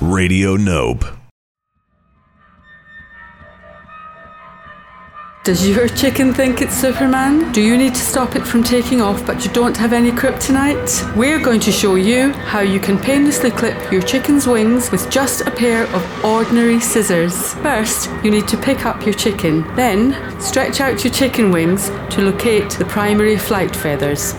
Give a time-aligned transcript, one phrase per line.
[0.00, 1.21] Radio Nope.
[5.44, 7.50] Does your chicken think it's Superman?
[7.50, 11.16] Do you need to stop it from taking off but you don't have any kryptonite?
[11.16, 15.40] We're going to show you how you can painlessly clip your chicken's wings with just
[15.40, 17.54] a pair of ordinary scissors.
[17.54, 19.62] First, you need to pick up your chicken.
[19.74, 24.34] Then, stretch out your chicken wings to locate the primary flight feathers.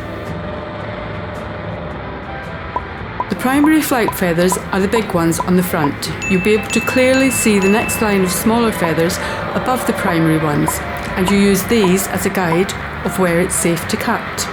[3.44, 6.10] Primary flight feathers are the big ones on the front.
[6.32, 9.18] You'll be able to clearly see the next line of smaller feathers
[9.54, 10.70] above the primary ones,
[11.18, 12.72] and you use these as a guide
[13.06, 14.48] of where it's safe to cut.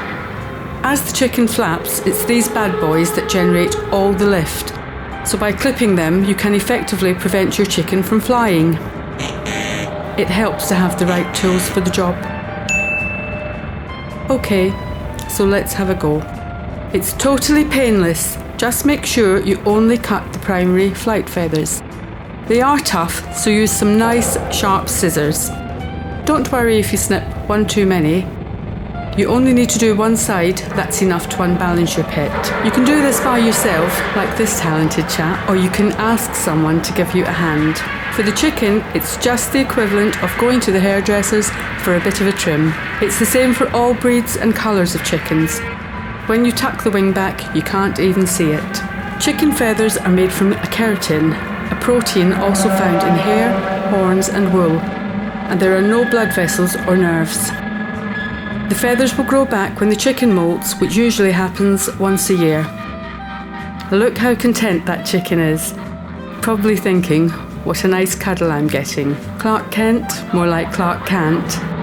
[0.82, 4.70] As the chicken flaps, it's these bad boys that generate all the lift.
[5.24, 8.74] So by clipping them, you can effectively prevent your chicken from flying.
[10.18, 12.16] It helps to have the right tools for the job.
[14.28, 14.70] Okay,
[15.28, 16.22] so let's have a go.
[16.92, 18.36] It's totally painless.
[18.61, 21.80] Just make sure you only cut the primary flight feathers.
[22.47, 25.48] They are tough, so use some nice sharp scissors.
[26.27, 28.28] Don't worry if you snip one too many.
[29.16, 32.31] You only need to do one side, that's enough to unbalance your pet.
[32.62, 36.83] You can do this by yourself, like this talented chap, or you can ask someone
[36.83, 37.78] to give you a hand.
[38.14, 41.48] For the chicken, it's just the equivalent of going to the hairdressers
[41.83, 42.75] for a bit of a trim.
[43.00, 45.62] It's the same for all breeds and colours of chickens.
[46.31, 49.20] When you tuck the wing back, you can't even see it.
[49.20, 51.33] Chicken feathers are made from a keratin,
[51.72, 53.50] a protein also found in hair,
[53.91, 57.48] horns, and wool, and there are no blood vessels or nerves.
[58.69, 62.62] The feathers will grow back when the chicken molts, which usually happens once a year.
[63.91, 65.75] Look how content that chicken is.
[66.42, 67.31] Probably thinking,
[67.65, 69.17] what a nice cuddle I'm getting.
[69.41, 71.80] Clark Kent, more like Clark Kent.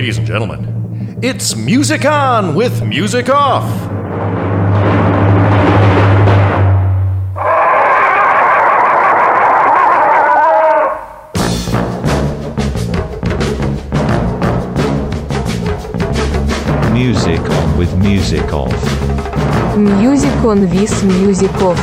[0.00, 3.68] Ladies and gentlemen, it's Music On with Musikoff.
[16.94, 19.76] Music on with music off.
[19.76, 21.78] Music on with music off.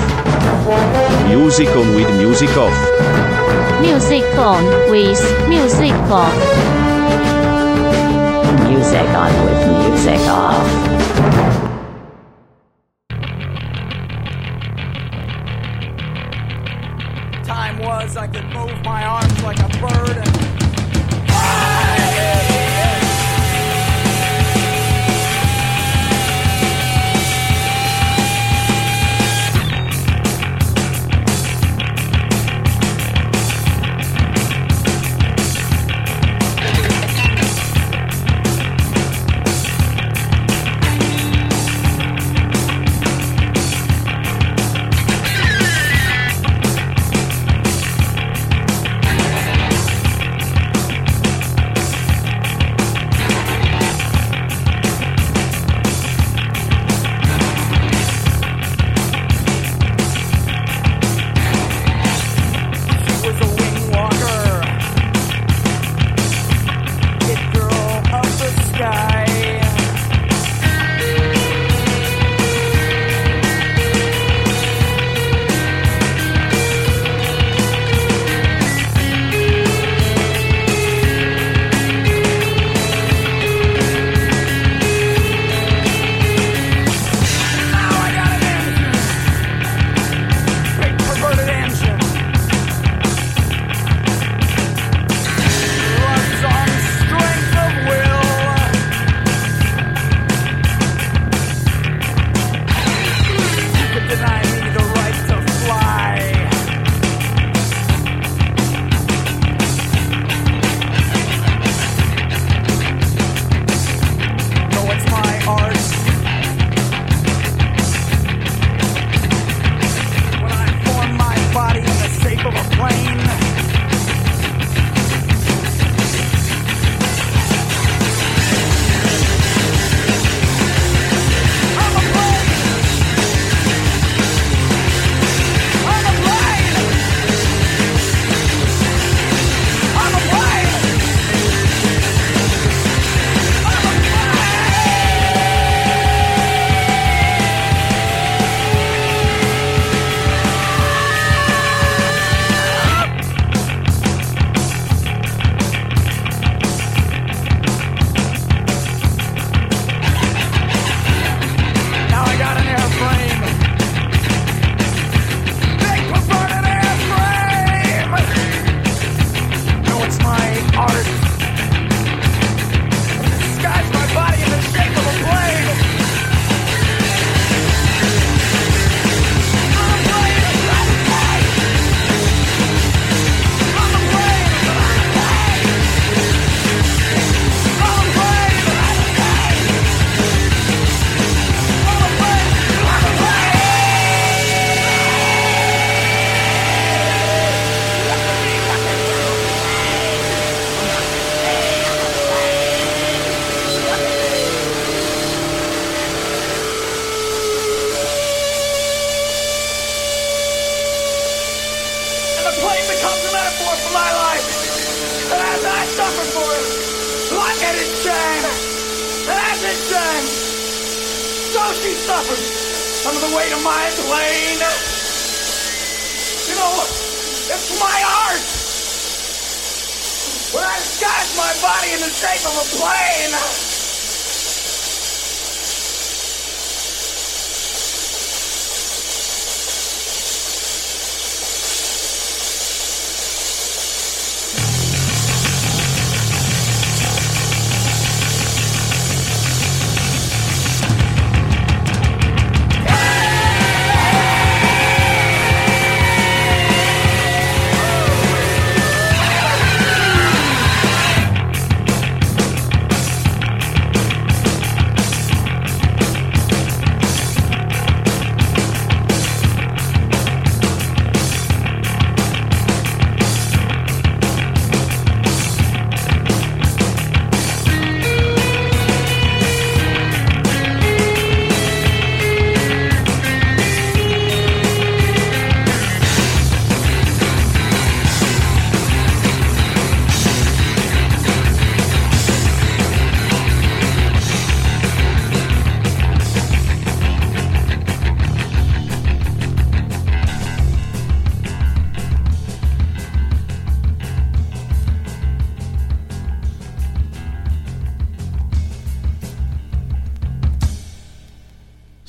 [1.28, 3.80] Music on with music off.
[3.80, 6.87] Music on with music off.
[9.07, 10.77] With music off.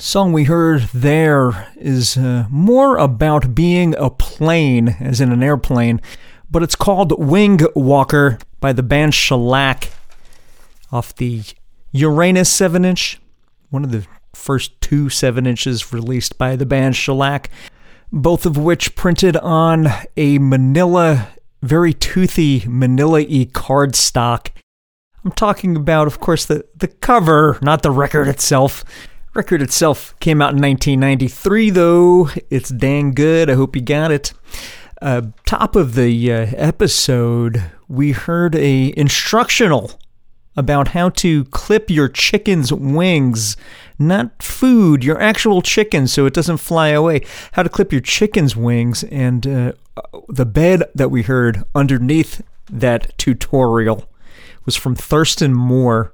[0.09, 6.01] Song we heard there is uh, more about being a plane, as in an airplane,
[6.49, 9.91] but it's called Wing Walker by the band Shellac
[10.91, 11.43] off the
[11.91, 13.21] Uranus 7 inch,
[13.69, 17.51] one of the first two 7 inches released by the band Shellac,
[18.11, 21.27] both of which printed on a manila,
[21.61, 24.47] very toothy manila e cardstock.
[25.23, 28.83] I'm talking about, of course, the, the cover, not the record itself.
[29.39, 32.29] Record itself came out in 1993, though.
[32.49, 33.49] It's dang good.
[33.49, 34.33] I hope you got it.
[35.01, 39.97] Uh, top of the uh, episode, we heard a instructional
[40.57, 43.55] about how to clip your chicken's wings,
[43.97, 47.21] not food, your actual chicken, so it doesn't fly away.
[47.53, 49.71] How to clip your chicken's wings, and uh,
[50.27, 54.03] the bed that we heard underneath that tutorial
[54.65, 56.13] was from Thurston Moore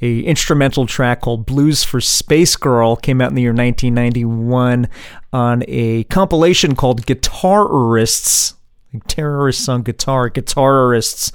[0.00, 4.88] a instrumental track called Blues for Space Girl came out in the year 1991
[5.32, 8.54] on a compilation called Guitarists,
[8.92, 11.32] like terrorists on guitar, Guitarists.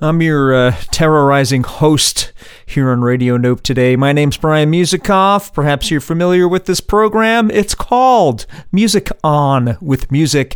[0.00, 2.32] I'm your uh, terrorizing host
[2.66, 3.94] here on Radio Nope today.
[3.94, 5.52] My name's Brian Musikoff.
[5.54, 7.48] Perhaps you're familiar with this program.
[7.50, 10.54] It's called Music On with Music.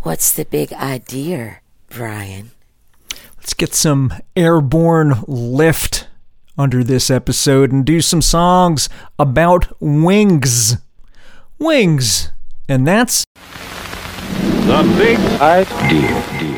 [0.00, 2.50] What's the big idea, Brian?
[3.44, 6.08] Let's get some airborne lift
[6.56, 10.78] under this episode and do some songs about wings.
[11.58, 12.32] Wings.
[12.70, 13.26] And that's
[14.32, 16.53] The big idea.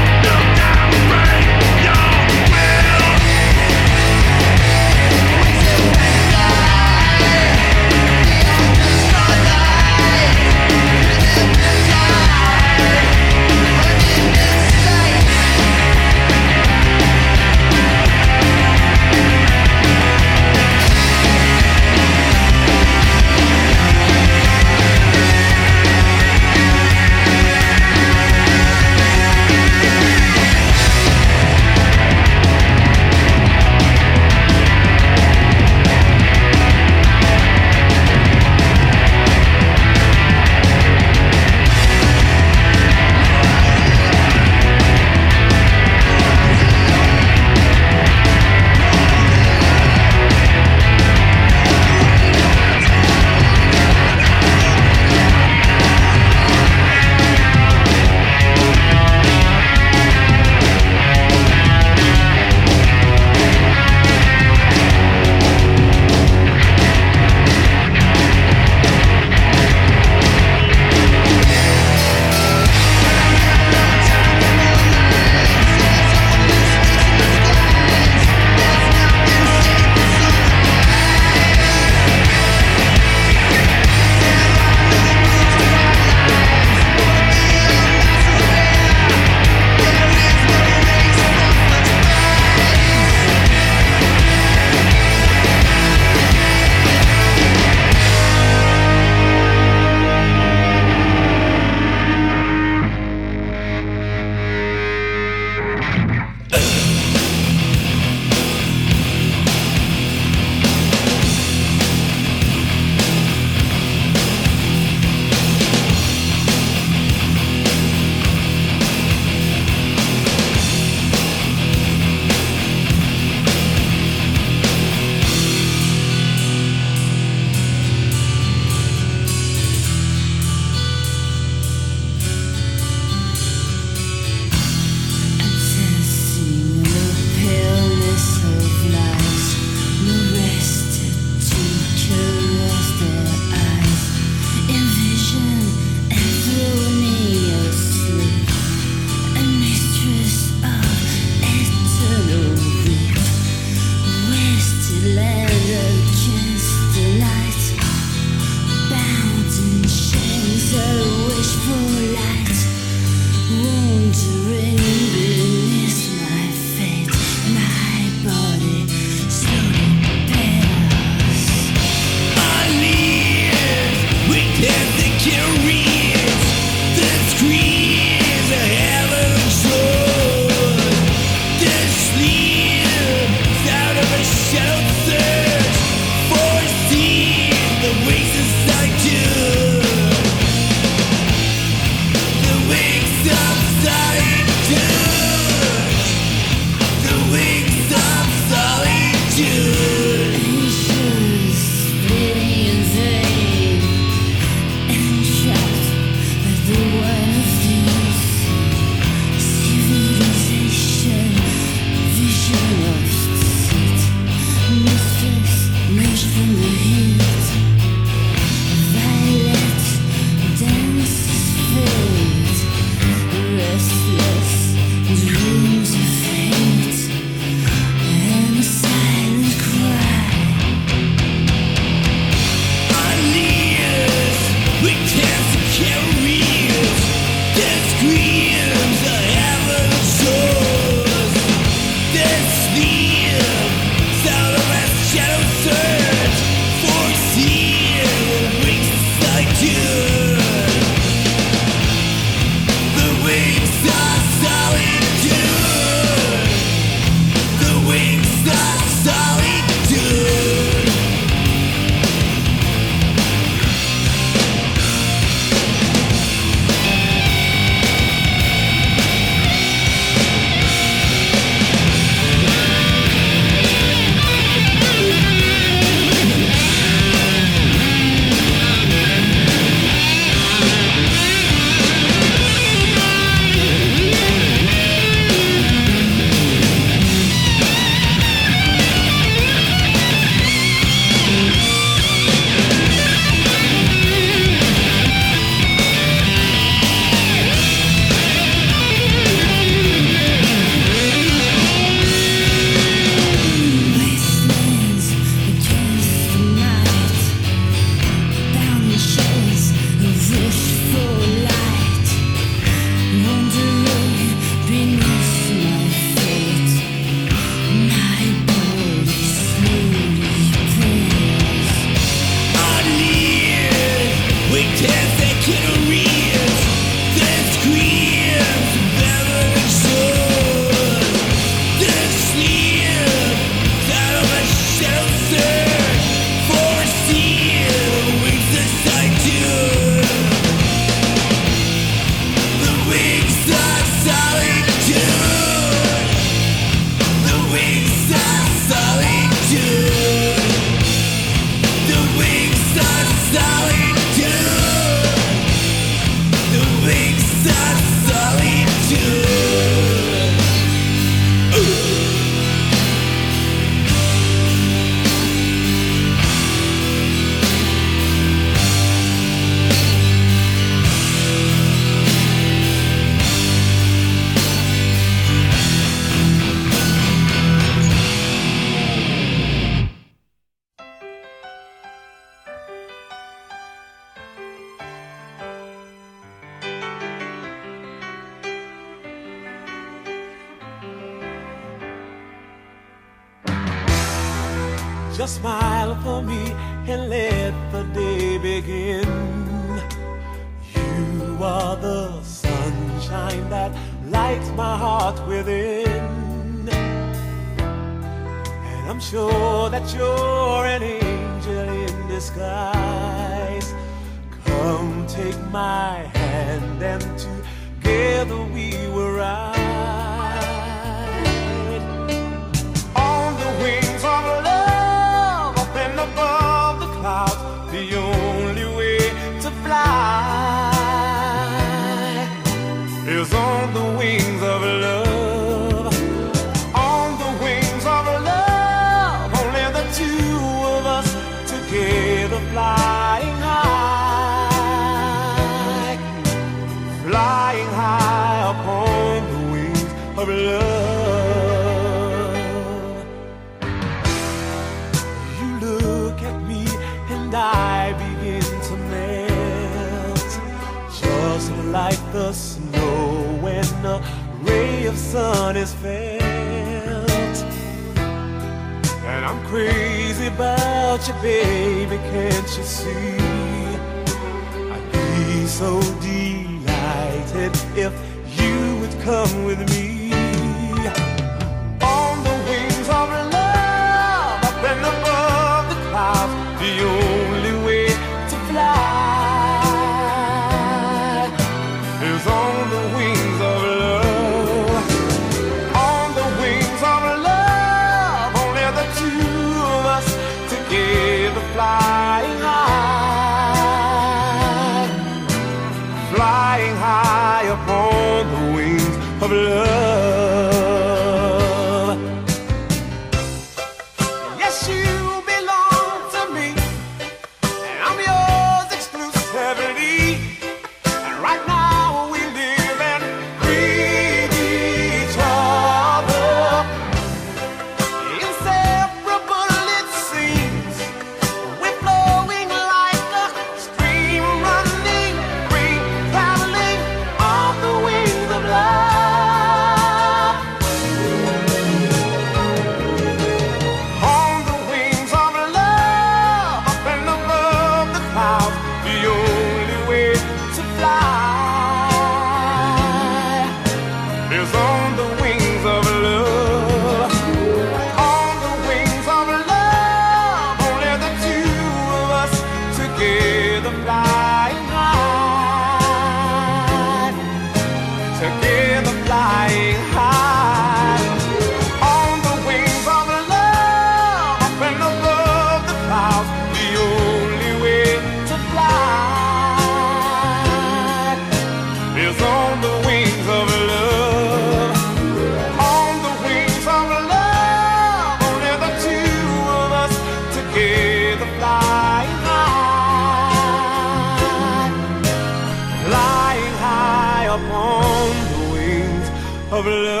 [599.60, 600.00] Of love.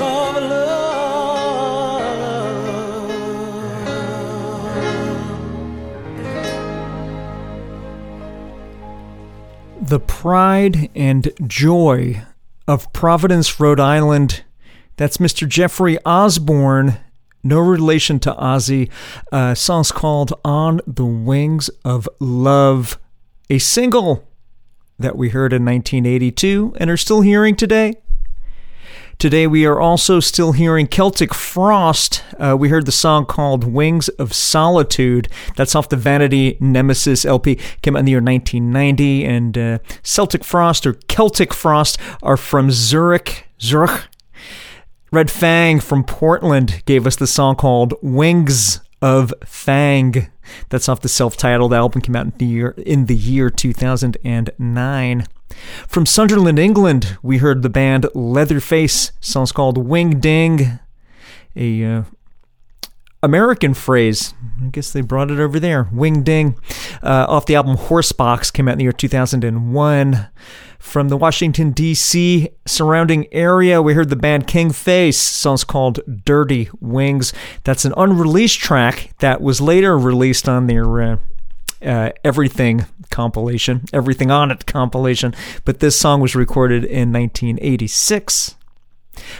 [0.00, 1.00] Of love.
[9.80, 12.22] The pride and joy
[12.68, 14.42] of Providence, Rhode Island.
[14.96, 15.48] That's Mr.
[15.48, 16.98] Jeffrey Osborne,
[17.42, 18.90] no relation to Ozzy.
[19.32, 22.98] Uh, song's called On the Wings of Love,
[23.48, 24.28] a single
[24.98, 27.94] that we heard in 1982 and are still hearing today.
[29.18, 32.24] Today we are also still hearing Celtic Frost.
[32.38, 35.28] Uh, we heard the song called Wings of Solitude.
[35.56, 37.56] That's off the Vanity Nemesis LP.
[37.82, 39.26] Came out in the year 1990.
[39.26, 43.44] And uh, Celtic Frost or Celtic Frost are from Zurich.
[43.60, 44.04] Zurich.
[45.12, 50.28] Red Fang from Portland gave us the song called Wings of Fang.
[50.68, 52.00] That's off the self-titled album.
[52.00, 55.26] Came out in the year in the year 2009.
[55.88, 59.10] From Sunderland, England, we heard the band Leatherface.
[59.20, 60.78] Song's called Wing Ding.
[61.56, 62.02] A uh,
[63.22, 64.34] American phrase.
[64.62, 65.88] I guess they brought it over there.
[65.92, 66.58] Wing ding.
[67.02, 70.28] Uh, off the album Horsebox came out in the year 2001.
[70.78, 72.48] From the Washington, D.C.
[72.66, 75.18] surrounding area, we heard the band King Face.
[75.18, 77.34] Song's called Dirty Wings.
[77.64, 81.16] That's an unreleased track that was later released on their uh,
[81.82, 85.34] uh, Everything compilation, Everything on It compilation.
[85.66, 88.56] But this song was recorded in 1986.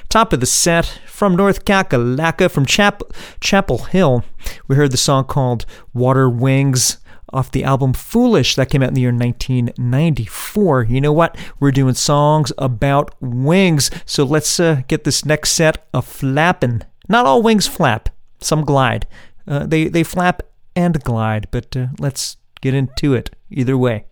[0.08, 4.24] Top of the set from North Kakalaka, from Chapel, Chapel Hill,
[4.68, 6.98] we heard the song called Water Wings
[7.32, 10.84] off the album Foolish that came out in the year 1994.
[10.84, 11.36] You know what?
[11.58, 16.82] We're doing songs about wings, so let's uh, get this next set a flapping.
[17.08, 18.08] Not all wings flap,
[18.40, 19.06] some glide.
[19.46, 20.42] Uh, they, they flap
[20.76, 24.04] and glide, but uh, let's get into it either way.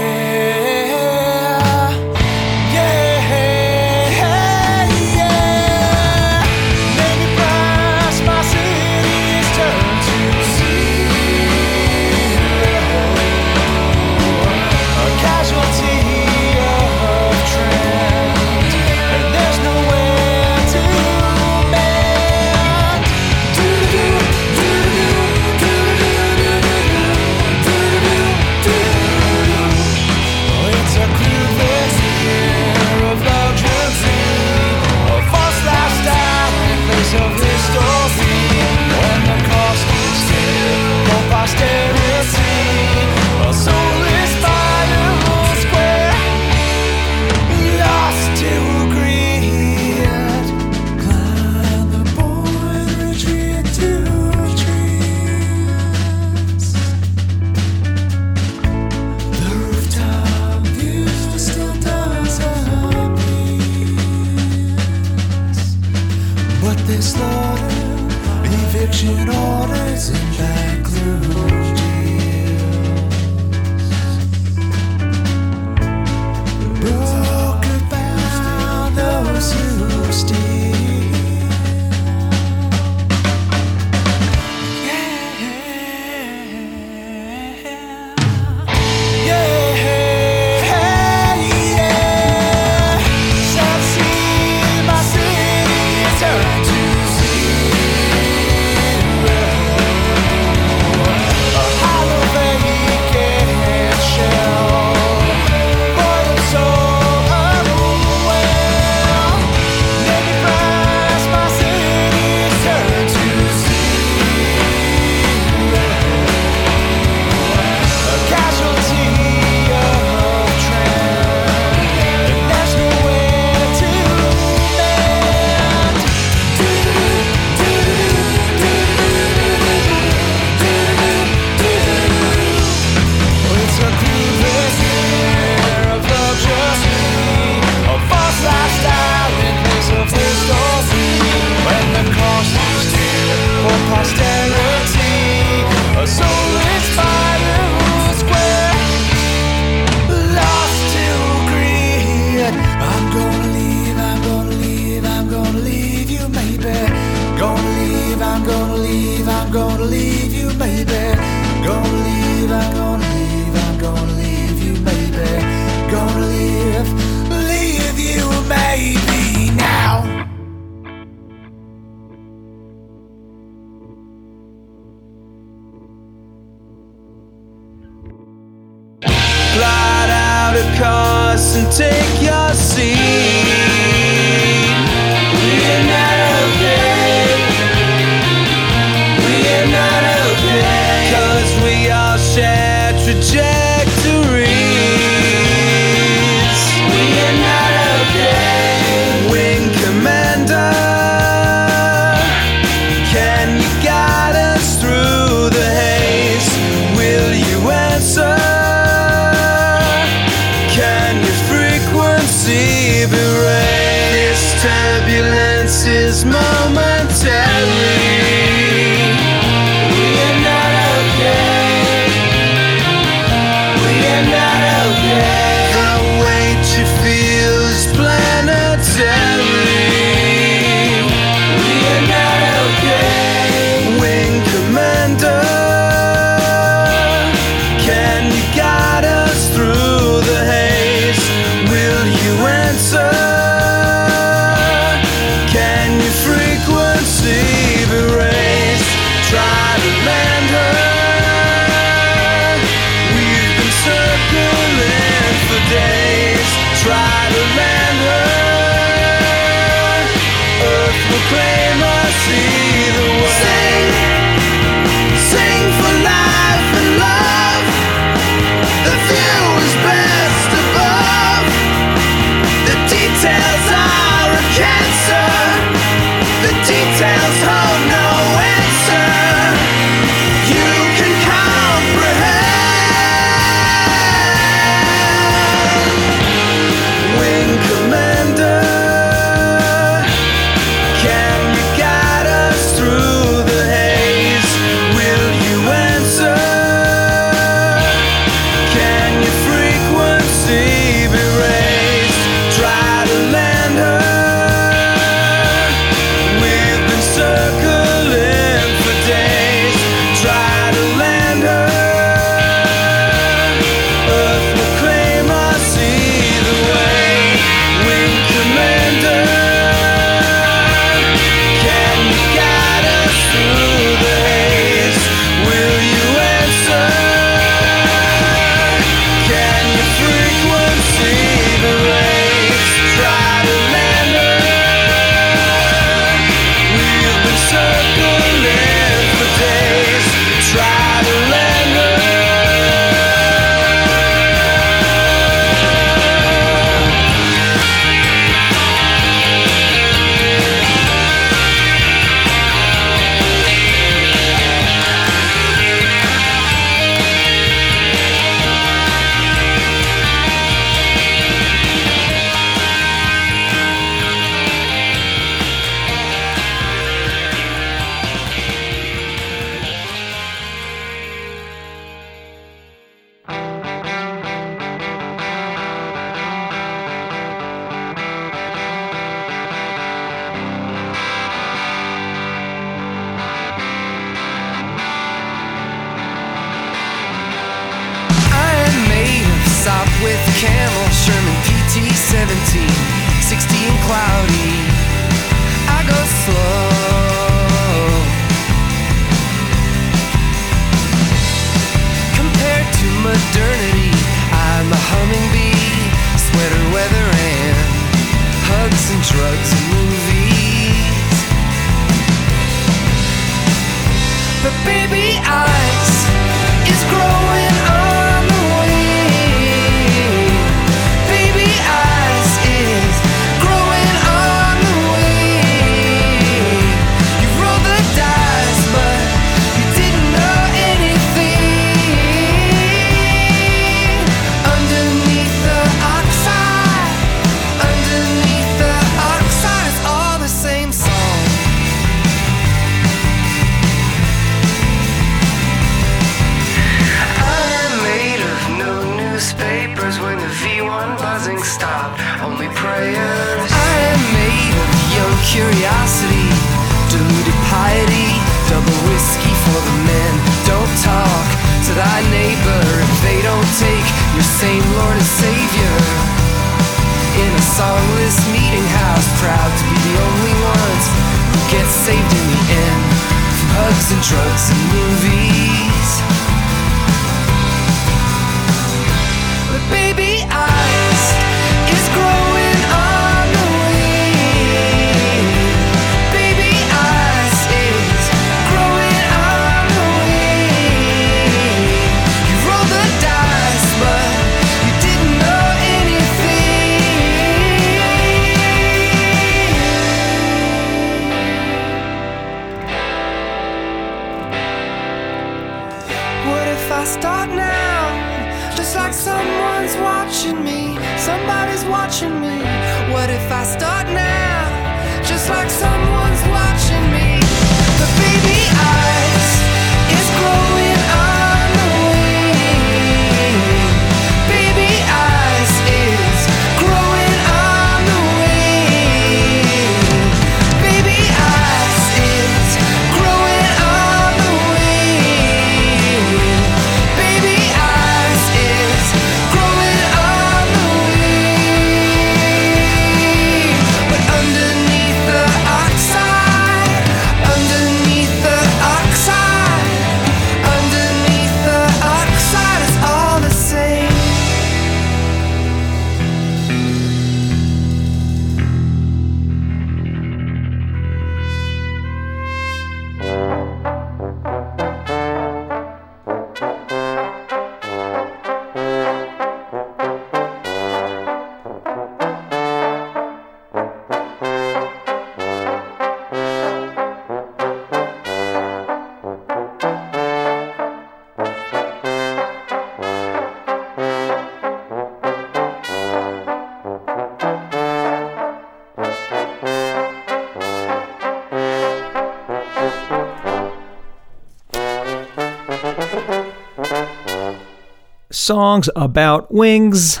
[598.28, 600.00] Songs about wings.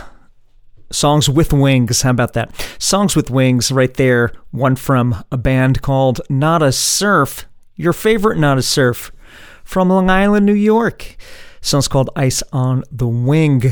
[0.92, 2.02] Songs with wings.
[2.02, 2.50] How about that?
[2.78, 4.32] Songs with wings, right there.
[4.50, 7.46] One from a band called Nada Surf.
[7.74, 9.12] Your favorite Nada Surf
[9.64, 11.16] from Long Island, New York.
[11.62, 13.62] Song's called Ice on the Wing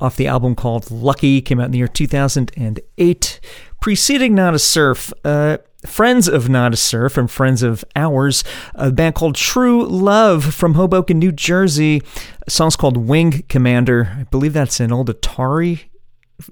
[0.00, 1.40] off the album called Lucky.
[1.40, 3.40] Came out in the year 2008.
[3.80, 9.34] Preceding Nada Surf, uh, friends of Nada Surf and friends of ours, a band called
[9.34, 12.02] True Love from Hoboken, New Jersey.
[12.46, 14.16] A song's called Wing Commander.
[14.18, 15.84] I believe that's an old Atari.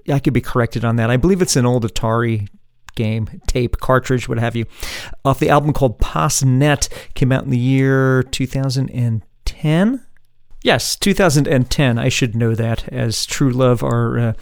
[0.09, 1.11] I could be corrected on that.
[1.11, 2.49] I believe it's an old Atari
[2.95, 4.67] game, tape, cartridge, what have you.
[5.25, 10.05] Off the album called Pas Net, came out in the year 2010.
[10.65, 11.99] Yes, 2010.
[11.99, 14.33] I should know that, as True Love are uh,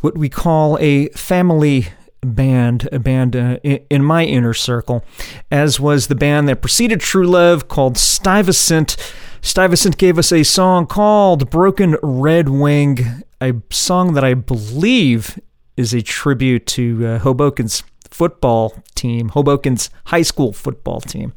[0.00, 1.86] what we call a family
[2.22, 5.04] band, a band uh, in my inner circle,
[5.50, 8.96] as was the band that preceded True Love called Stuyvesant.
[9.40, 15.38] Stuyvesant gave us a song called Broken Red Wing, a song that I believe
[15.76, 21.32] is a tribute to uh, Hoboken's football team, Hoboken's high school football team,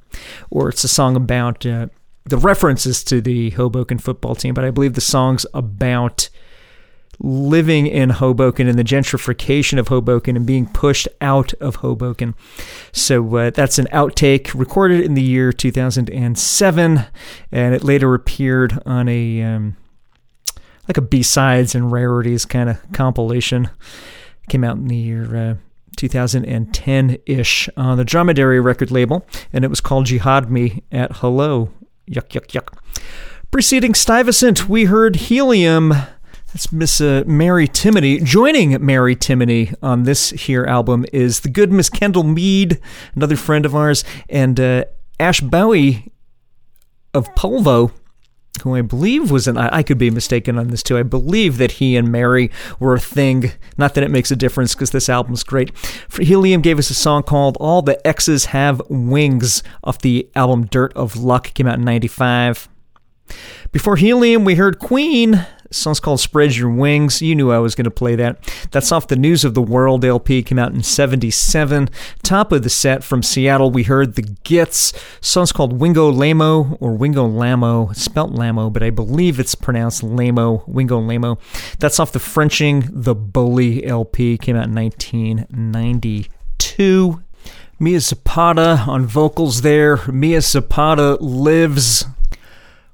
[0.52, 1.88] or it's a song about uh,
[2.26, 6.30] the references to the Hoboken football team, but I believe the song's about
[7.20, 12.36] living in Hoboken and the gentrification of Hoboken and being pushed out of Hoboken.
[12.92, 17.06] So uh, that's an outtake recorded in the year 2007,
[17.52, 19.78] and it later appeared on a um,
[20.88, 23.70] like a B-sides and rarities kind of compilation.
[24.50, 25.56] Came out in the year uh,
[25.98, 31.72] 2010-ish on the Dromedary record label, and it was called Jihad Me at Hello.
[32.10, 32.78] Yuck, yuck, yuck.
[33.50, 35.94] Preceding Stuyvesant, we heard Helium
[36.56, 38.24] That's Miss uh, Mary Timony.
[38.24, 42.80] Joining Mary Timony on this here album is the good Miss Kendall Meade,
[43.14, 44.86] another friend of ours, and uh,
[45.20, 46.14] Ash Bowie
[47.14, 47.92] of Polvo,
[48.64, 49.58] who I believe was an.
[49.58, 50.98] I, could be mistaken on this too.
[50.98, 52.50] I believe that he and Mary
[52.80, 53.52] were a thing.
[53.78, 55.78] Not that it makes a difference because this album's great.
[55.78, 60.68] For Helium gave us a song called "All the X's Have Wings" off the album
[60.68, 62.70] "Dirt of Luck." Came out in '95.
[63.74, 65.46] Before Helium, we heard Queen.
[65.72, 67.22] Song's called Spread Your Wings.
[67.22, 68.40] You knew I was going to play that.
[68.72, 71.90] That's off the News of the World LP, came out in 77.
[72.24, 74.94] Top of the set from Seattle, we heard The Gits.
[75.22, 77.92] Song's called Wingo Lamo or Wingo Lamo.
[77.94, 81.38] Spelt Lamo, but I believe it's pronounced Lamo, Wingo Lamo.
[81.80, 87.22] That's off the Frenching the Bully LP, came out in 1992.
[87.78, 90.00] Mia Zapata on vocals there.
[90.08, 92.06] Mia Zapata lives.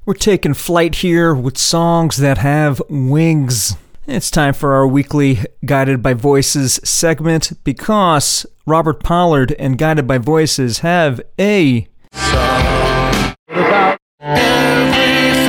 [0.03, 3.75] We're taking flight here with songs that have wings.
[4.07, 10.17] It's time for our weekly Guided by Voices segment because Robert Pollard and Guided by
[10.17, 15.40] Voices have a song about everything.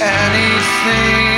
[0.00, 1.37] Anything.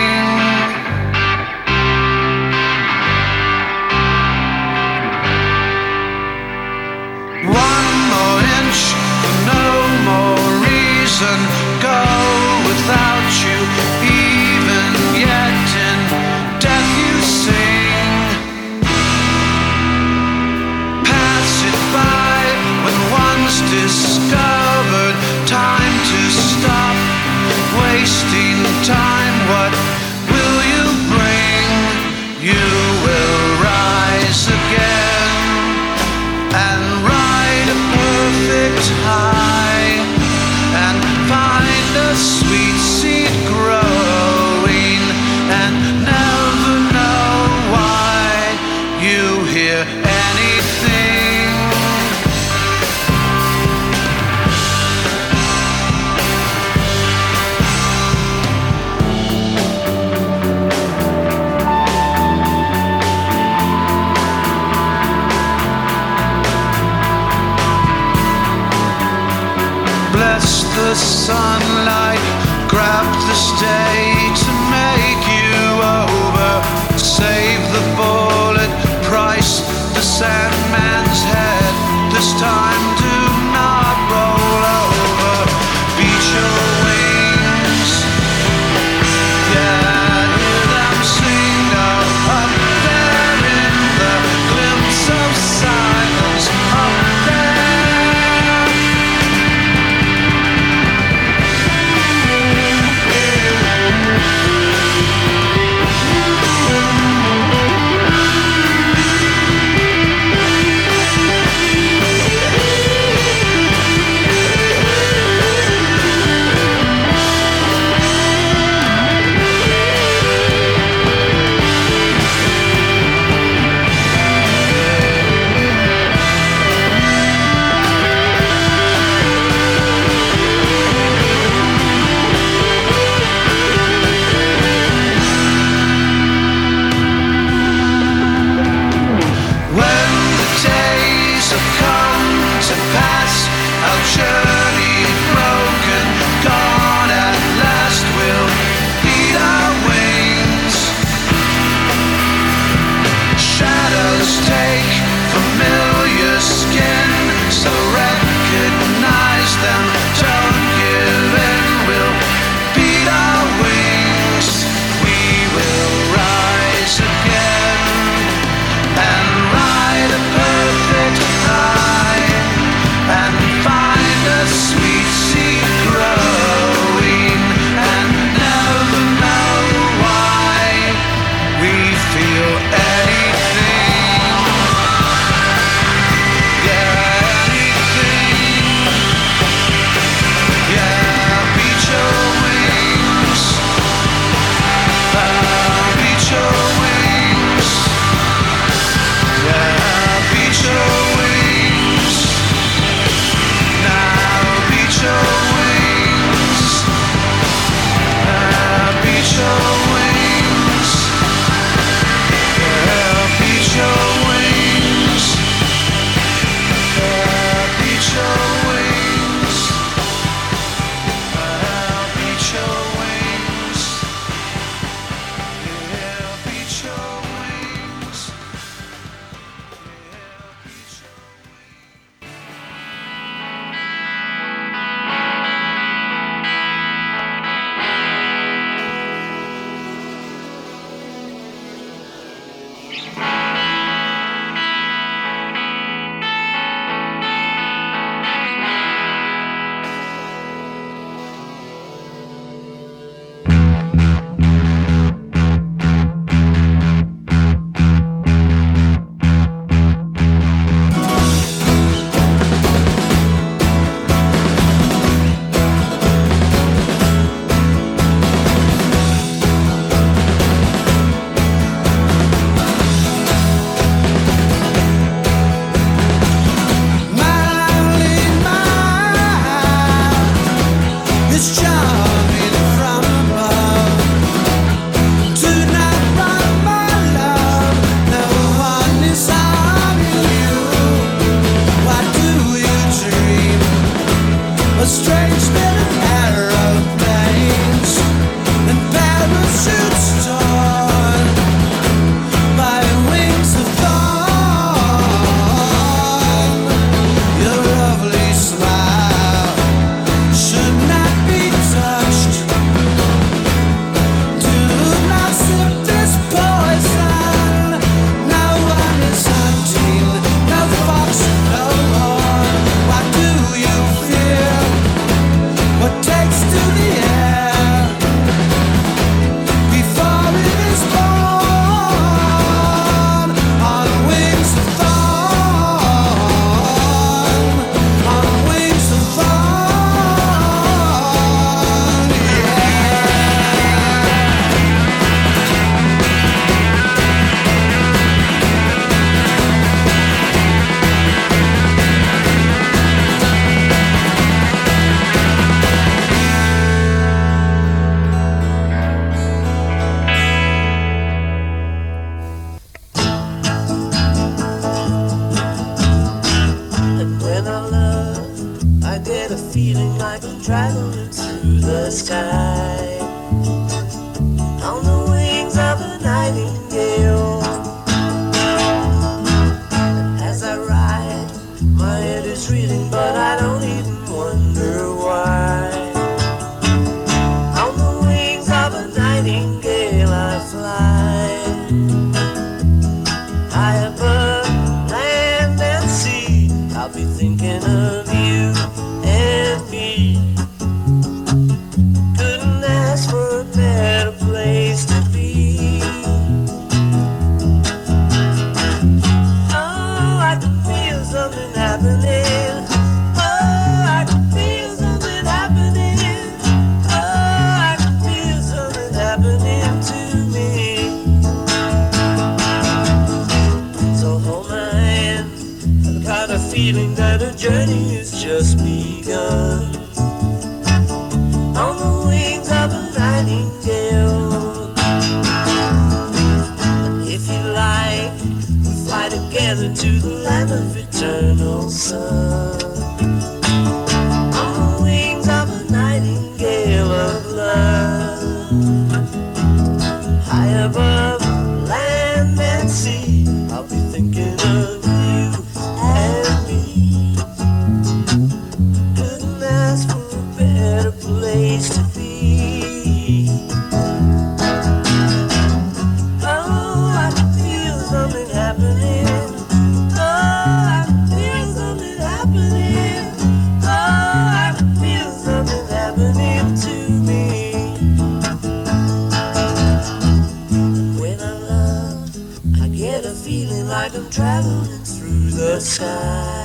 [484.11, 486.39] Traveling through the sky.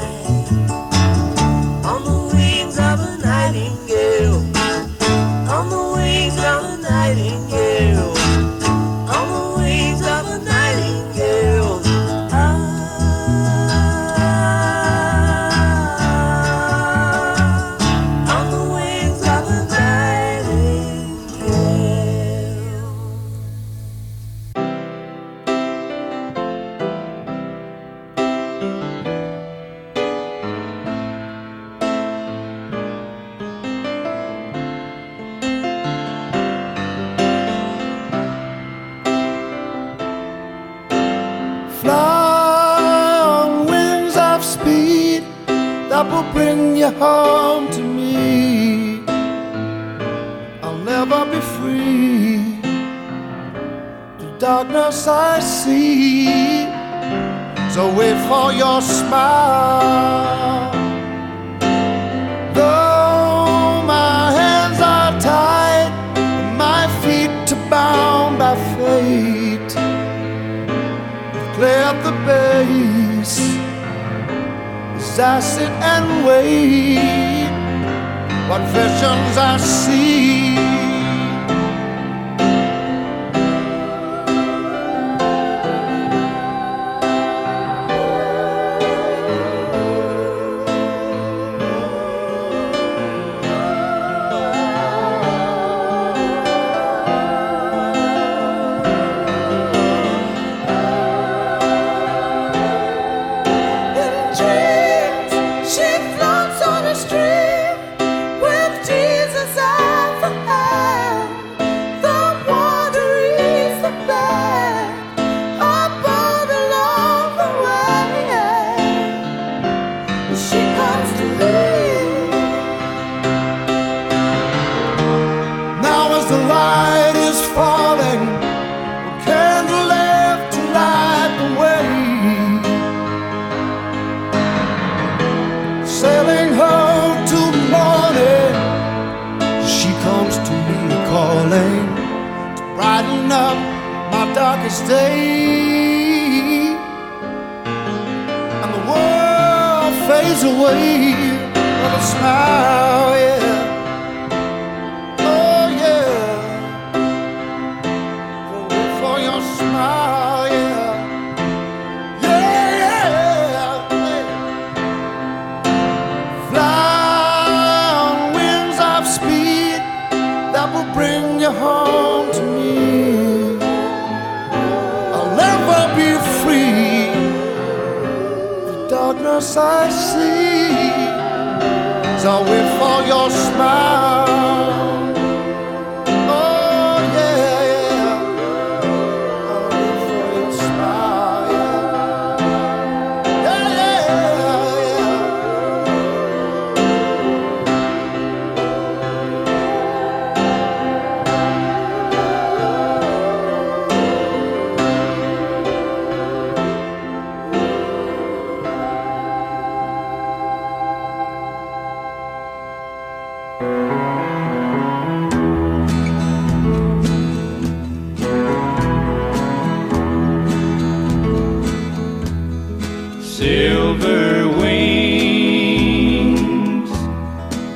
[223.38, 224.90] silver wings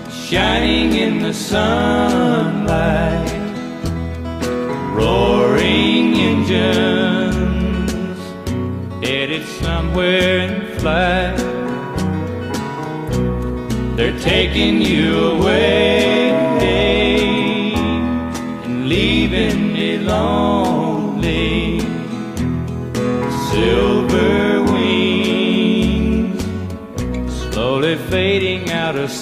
[0.10, 3.30] shining in the sunlight
[4.96, 7.02] roaring engines
[9.06, 11.38] headed somewhere in flight.
[13.98, 16.19] They're taking you away.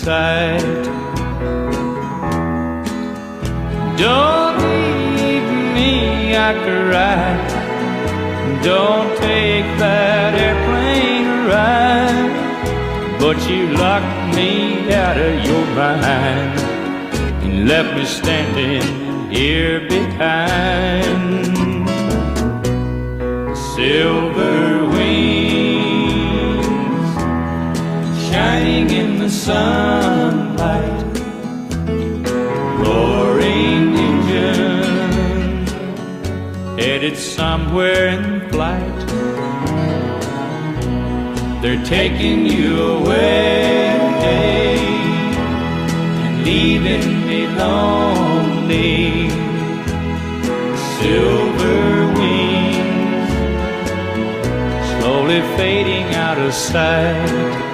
[0.08, 0.86] Sight.
[4.06, 4.58] Don't
[5.18, 5.92] leave me,
[6.48, 7.48] I cried.
[8.64, 12.36] Don't take that airplane ride.
[13.20, 14.52] But you locked me
[15.04, 16.58] out of your mind
[17.44, 18.88] and left me standing
[19.30, 21.48] here behind.
[23.76, 24.67] Silver
[29.48, 31.04] sunlight
[32.84, 35.66] roaring engine
[36.78, 39.00] headed somewhere in flight.
[41.62, 43.88] They're taking you away
[44.36, 44.74] and
[46.44, 49.30] leaving me lonely.
[50.98, 53.32] Silver wings
[54.92, 57.67] slowly fading out of sight.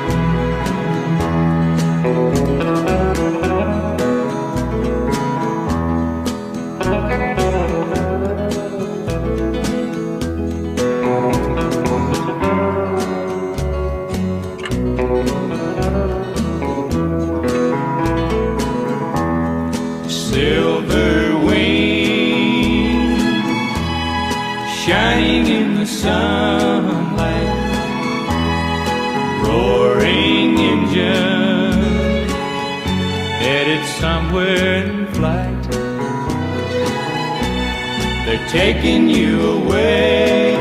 [38.83, 40.55] Taking you away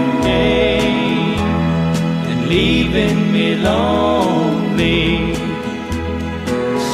[2.30, 5.34] and leaving me lonely.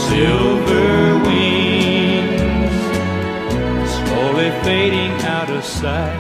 [0.08, 2.72] Silver wings
[3.96, 6.17] slowly fading out of sight.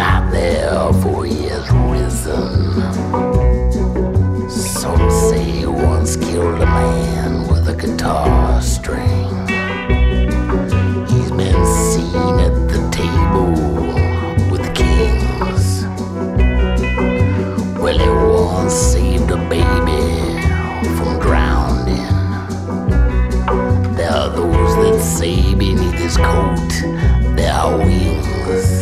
[0.00, 2.80] There, for he has risen.
[4.48, 9.28] Some say he once killed a man with a guitar string.
[11.06, 13.52] He's been seen at the table
[14.50, 15.84] with kings.
[17.78, 20.00] Well, he once saved a baby
[20.96, 22.14] from drowning.
[23.96, 26.70] There are those that say beneath his coat
[27.36, 28.79] there are wings.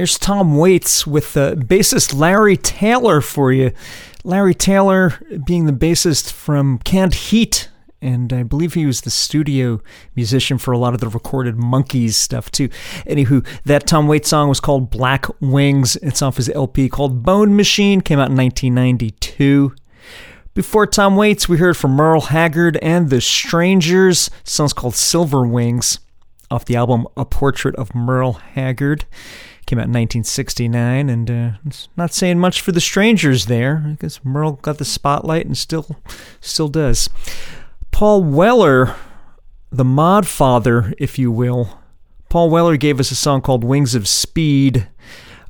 [0.00, 3.70] Here's Tom Waits with the bassist Larry Taylor for you.
[4.24, 7.68] Larry Taylor being the bassist from Canned Heat,
[8.00, 9.82] and I believe he was the studio
[10.16, 12.70] musician for a lot of the recorded Monkees stuff too.
[13.06, 15.96] Anywho, that Tom Waits song was called Black Wings.
[15.96, 19.74] It's off his LP called Bone Machine, came out in 1992.
[20.54, 24.30] Before Tom Waits, we heard from Merle Haggard and the Strangers.
[24.44, 25.98] Song's called Silver Wings,
[26.50, 29.04] off the album A Portrait of Merle Haggard.
[29.70, 33.84] Came out in 1969, and uh, it's not saying much for the Strangers there.
[33.86, 35.96] I guess Merle got the spotlight and still,
[36.40, 37.08] still does.
[37.92, 38.96] Paul Weller,
[39.70, 41.78] the mod father, if you will.
[42.28, 44.88] Paul Weller gave us a song called Wings of Speed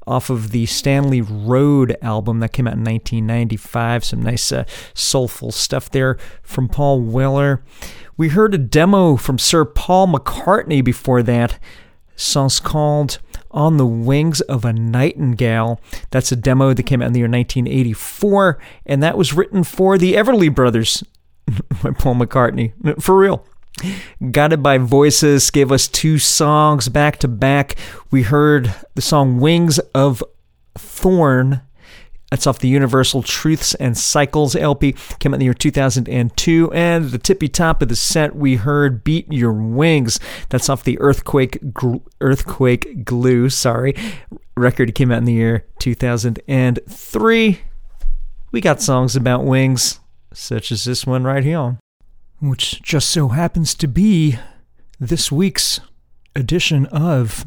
[0.06, 4.04] off of the Stanley Road album that came out in 1995.
[4.04, 7.62] Some nice uh, soulful stuff there from Paul Weller.
[8.18, 11.58] We heard a demo from Sir Paul McCartney before that.
[12.16, 13.18] Song's called
[13.50, 15.80] On the Wings of a Nightingale.
[16.10, 19.98] That's a demo that came out in the year 1984, and that was written for
[19.98, 21.02] the Everly Brothers
[21.82, 22.72] by Paul McCartney.
[23.02, 23.44] For real.
[24.30, 27.76] Guided by Voices gave us two songs back to back.
[28.10, 30.22] We heard the song Wings of
[30.76, 31.62] Thorn.
[32.30, 34.94] That's off the Universal Truths and Cycles LP.
[35.18, 36.72] Came out in the year 2002.
[36.72, 40.18] And the tippy top of the set, we heard Beat Your Wings.
[40.48, 43.94] That's off the Earthquake Gl- Earthquake Glue, sorry,
[44.56, 47.60] record came out in the year 2003.
[48.52, 50.00] We got songs about wings,
[50.32, 51.78] such as this one right here
[52.40, 54.38] which just so happens to be
[54.98, 55.80] this week's
[56.34, 57.46] edition of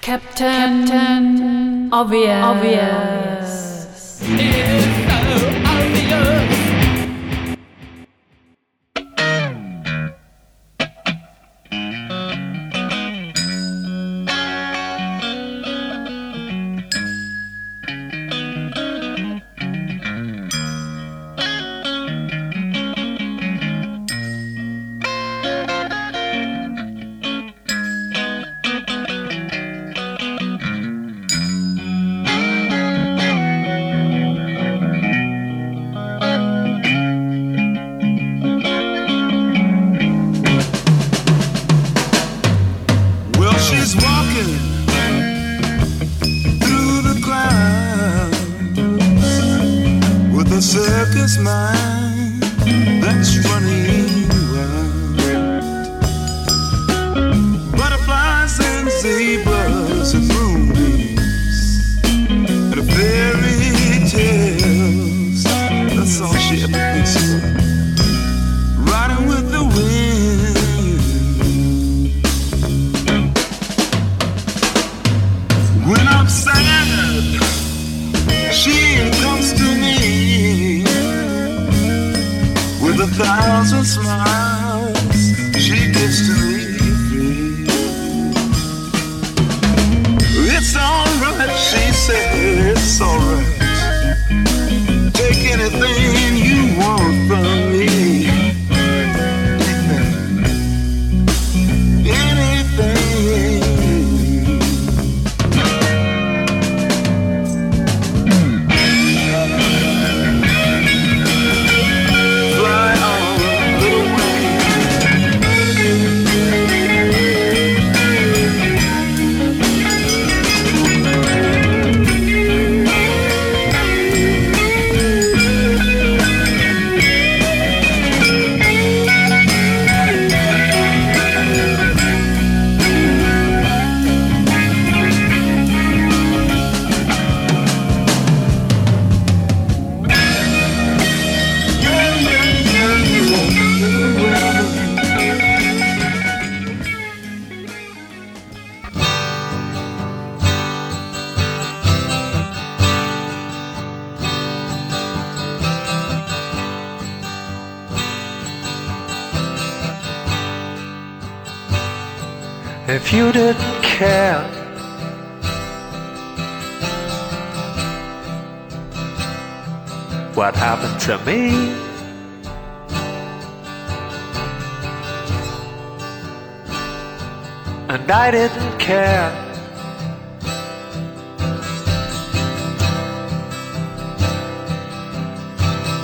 [0.00, 2.44] Captain, Captain Obvious.
[2.44, 3.43] Obvious.
[4.26, 5.13] Well,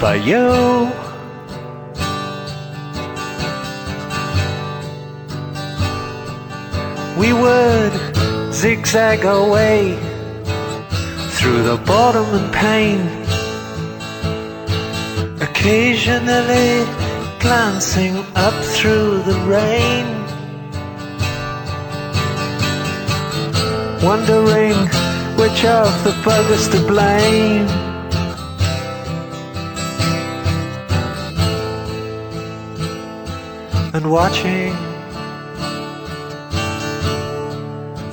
[0.02, 0.90] You
[7.18, 7.92] we would
[8.50, 9.94] zigzag away
[11.36, 13.00] through the boredom and pain,
[15.42, 16.86] occasionally
[17.38, 20.06] glancing up through the rain,
[24.02, 24.76] wondering
[25.36, 27.89] which of the buggers to blame.
[33.92, 34.72] And watching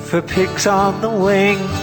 [0.00, 1.77] for pigs on the wing.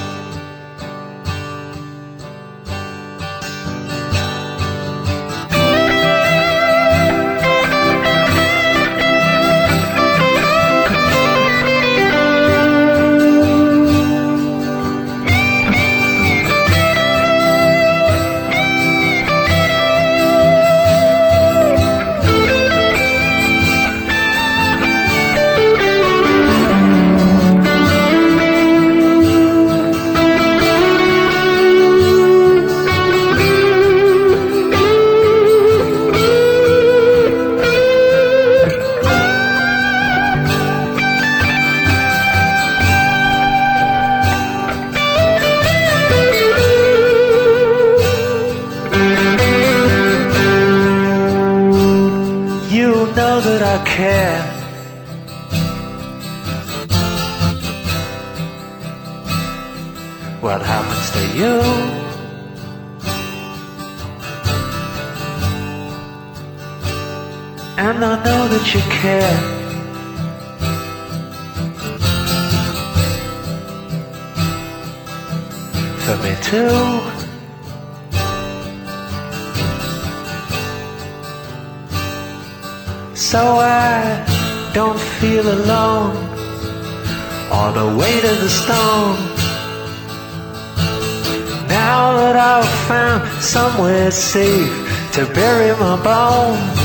[94.35, 96.79] Safe to bury my bones.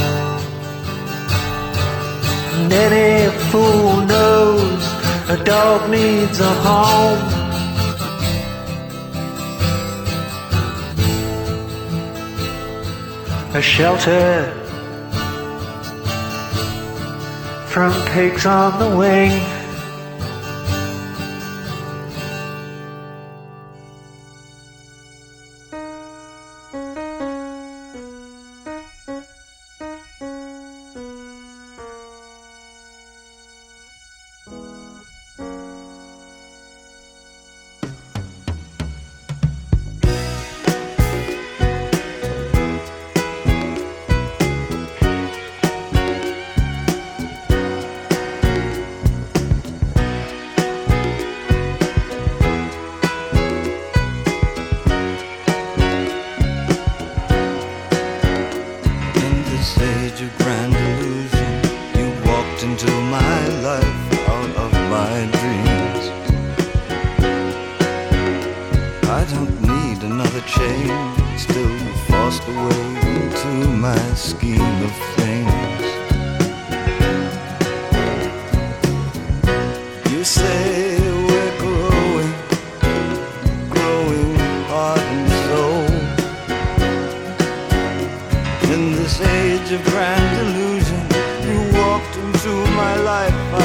[2.55, 4.83] And any fool knows
[5.35, 7.23] a dog needs a home.
[13.61, 14.29] A shelter
[17.73, 19.60] from pigs on the wing.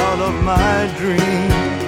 [0.06, 1.85] Out of my dream.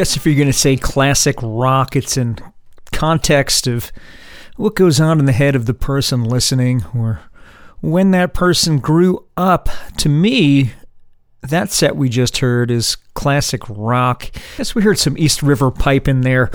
[0.00, 2.38] Guess if you're going to say classic rock, it's in
[2.90, 3.92] context of
[4.56, 7.20] what goes on in the head of the person listening or
[7.82, 9.68] when that person grew up.
[9.98, 10.72] To me,
[11.42, 14.30] that set we just heard is classic rock.
[14.56, 16.50] Yes, we heard some East River Pipe in there,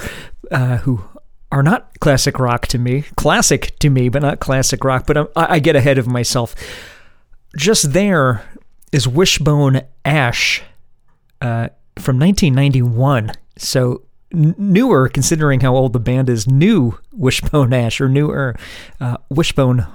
[0.49, 1.03] uh, who
[1.51, 3.03] are not classic rock to me.
[3.15, 5.05] Classic to me, but not classic rock.
[5.05, 6.55] But I, I get ahead of myself.
[7.55, 8.43] Just there
[8.91, 10.63] is Wishbone Ash
[12.05, 13.31] from 1991.
[13.57, 16.47] So newer, considering how old the band is.
[16.47, 18.55] New Wishbone Ash or newer
[19.01, 19.87] uh, Wishbone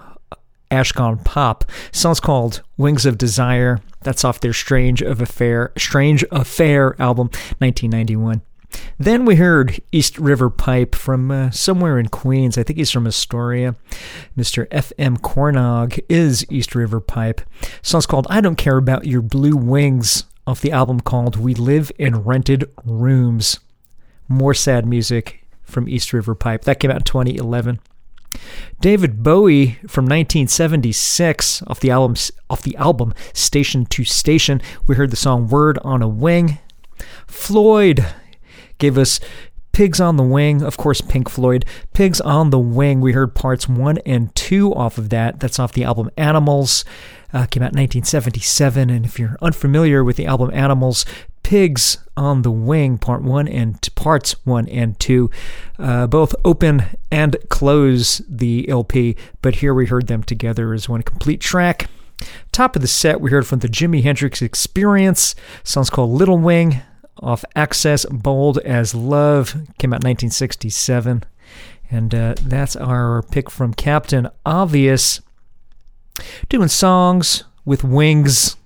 [0.73, 1.65] Ash Gone Pop.
[1.93, 3.79] Song's called Wings of Desire.
[4.03, 7.29] That's off their Strange of Affair, Strange Affair album,
[7.59, 8.43] 1991.
[8.99, 12.57] Then we heard East River Pipe from uh, somewhere in Queens.
[12.57, 13.75] I think he's from Astoria.
[14.37, 14.67] Mr.
[14.71, 15.17] F.M.
[15.17, 17.41] Cornog is East River Pipe.
[17.83, 21.93] Song's called I Don't Care About Your Blue Wings off the album called We Live
[21.99, 23.61] in Rented Rooms.
[24.29, 26.65] More sad music from East River Pipe.
[26.65, 27.81] That came out in 2011.
[28.81, 32.17] David Bowie from 1976 off the album
[32.49, 34.63] off the album Station to Station.
[34.87, 36.59] We heard the song Word on a Wing.
[37.27, 38.07] Floyd
[38.79, 39.21] gave us
[39.73, 41.65] Pigs on the Wing, of course, Pink Floyd.
[41.93, 45.41] Pigs on the Wing, we heard parts one and two off of that.
[45.41, 46.85] That's off the album Animals.
[47.33, 48.91] Uh, came out in 1977.
[48.91, 51.05] And if you're unfamiliar with the album Animals,
[51.43, 55.31] Pigs on the Wing, part one and parts one and two,
[55.79, 59.17] uh, both open and close the LP.
[59.43, 61.89] But here we heard them together as one complete track.
[62.53, 65.35] Top of the set, we heard from the Jimi Hendrix Experience.
[65.65, 66.83] Song's called Little Wing
[67.19, 69.53] off Axis Bold as Love.
[69.79, 71.25] Came out 1967.
[71.91, 75.21] And uh, that's our pick from Captain Obvious.
[76.49, 78.57] Doing songs with wings.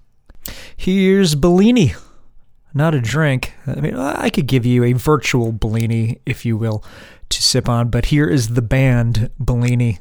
[0.76, 1.94] Here's Bellini.
[2.74, 3.54] Not a drink.
[3.66, 6.84] I mean, I could give you a virtual Bellini, if you will,
[7.28, 10.00] to sip on, but here is the band Bellini.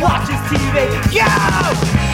[0.00, 0.88] Watches TV.
[1.12, 2.09] Go!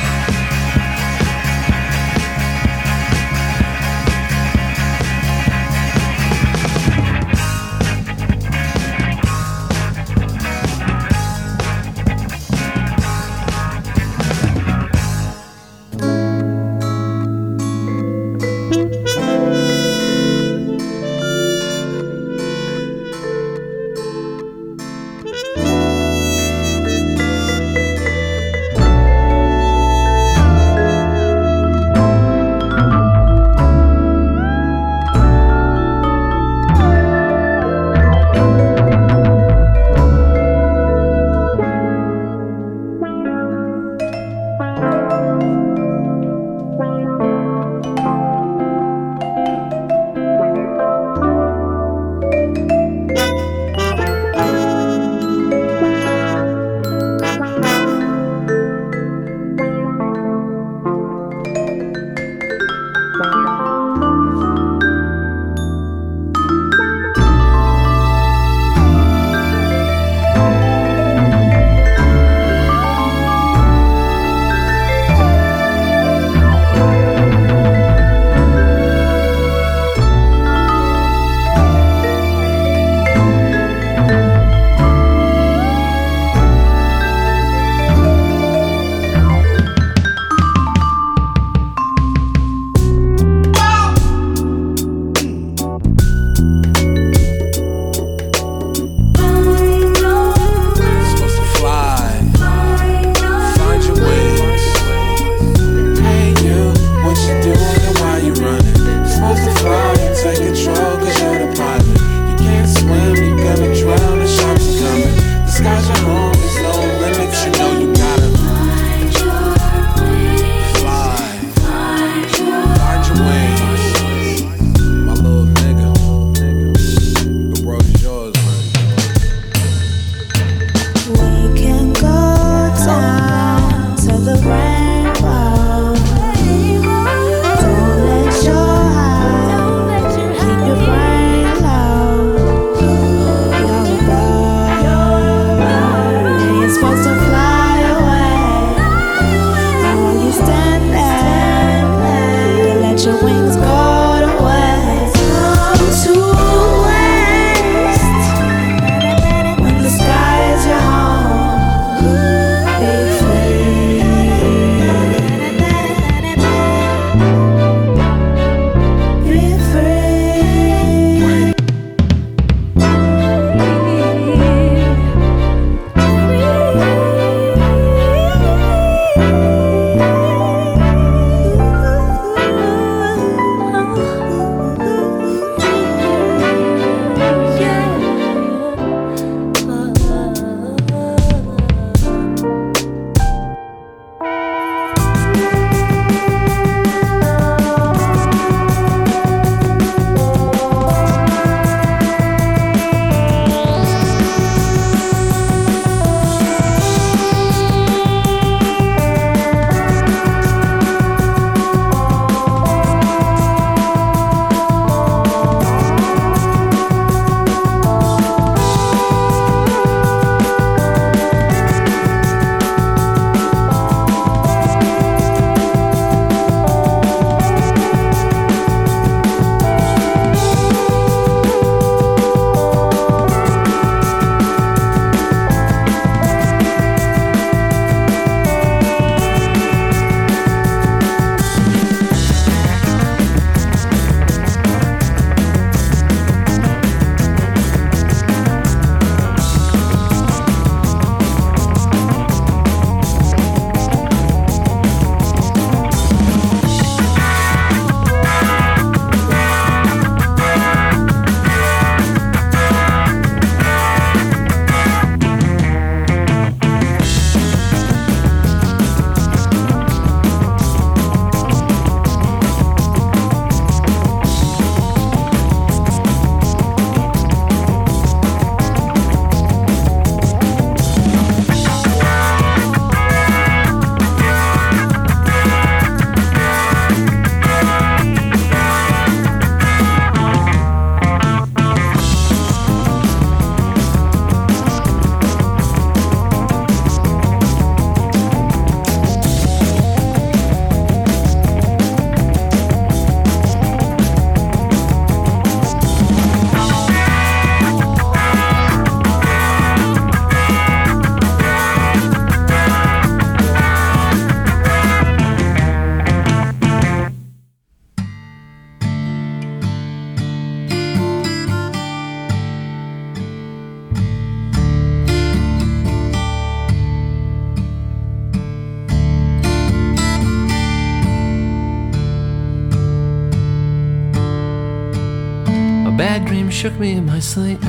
[336.67, 337.63] Shook me in my sleep.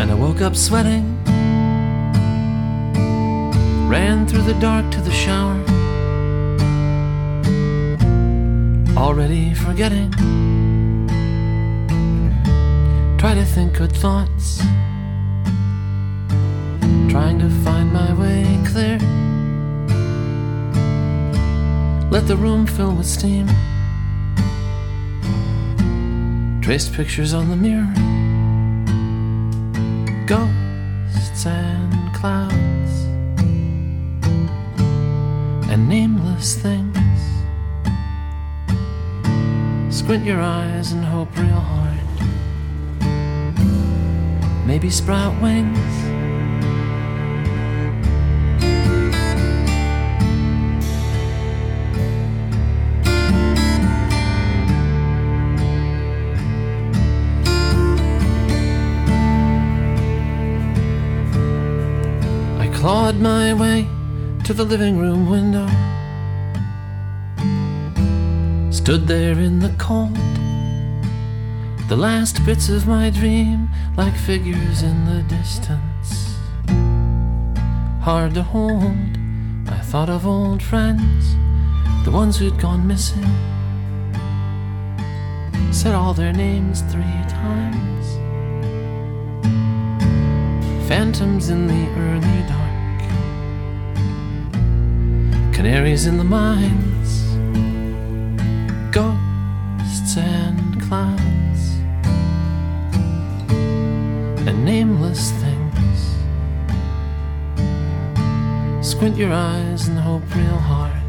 [0.00, 1.04] And I woke up sweating.
[3.86, 5.58] Ran through the dark to the shower.
[8.96, 10.10] Already forgetting.
[13.18, 14.60] Try to think good thoughts.
[17.12, 18.98] Trying to find my way clear.
[22.10, 23.48] Let the room fill with steam.
[26.74, 27.86] Traced pictures on the mirror.
[30.26, 32.92] Ghosts and clouds.
[35.70, 37.20] And nameless things.
[39.88, 42.00] Squint your eyes and hope real hard.
[44.66, 46.03] Maybe sprout wings.
[64.44, 65.66] To the living room window.
[68.70, 70.14] Stood there in the cold.
[71.88, 76.36] The last bits of my dream, like figures in the distance.
[78.02, 79.16] Hard to hold.
[79.66, 81.36] I thought of old friends,
[82.04, 83.24] the ones who'd gone missing.
[85.72, 88.06] Said all their names three times.
[90.86, 92.53] Phantoms in the early.
[95.64, 97.22] Canaries in the mines.
[98.92, 101.62] Ghosts and clouds.
[104.46, 106.16] And nameless things.
[108.86, 111.02] Squint your eyes and hope real hard.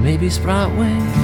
[0.00, 1.17] Maybe sprout wings.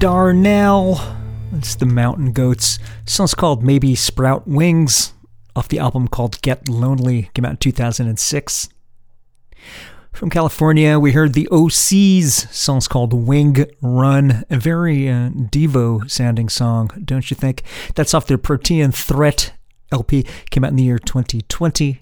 [0.00, 0.98] Darnell.
[1.52, 2.78] It's the Mountain Goats.
[3.04, 5.12] Song's called Maybe Sprout Wings
[5.54, 7.28] off the album called Get Lonely.
[7.34, 8.70] Came out in 2006.
[10.10, 16.48] From California, we heard the Osees song's called Wing Run, a very uh, Devo sounding
[16.48, 17.62] song, don't you think?
[17.94, 19.52] That's off their Protean Threat
[19.92, 22.00] LP, came out in the year 2020.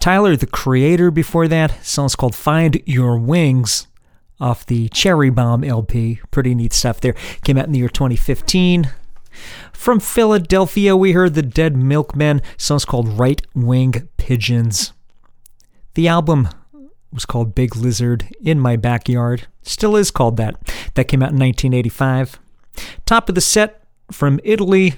[0.00, 3.87] Tyler, the creator, before that, song's called Find Your Wings
[4.40, 6.20] off the Cherry Bomb LP.
[6.30, 7.14] Pretty neat stuff there.
[7.44, 8.90] Came out in the year 2015.
[9.72, 12.42] From Philadelphia, we heard the Dead Milkmen.
[12.56, 14.92] Song's called Right Wing Pigeons.
[15.94, 16.48] The album
[17.12, 19.46] was called Big Lizard in My Backyard.
[19.62, 20.56] Still is called that.
[20.94, 22.38] That came out in 1985.
[23.06, 24.94] Top of the set from Italy,